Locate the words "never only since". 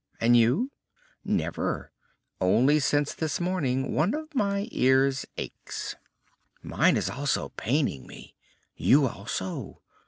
1.23-3.13